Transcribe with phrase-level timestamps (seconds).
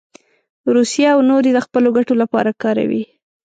[0.75, 3.03] روسیه او نور یې د خپلو ګټو لپاره کاروي.